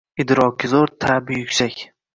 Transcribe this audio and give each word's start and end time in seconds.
Idroki 0.23 0.71
zoʼr, 0.71 0.93
taʼbi 1.05 1.41
yuksak 1.43 1.89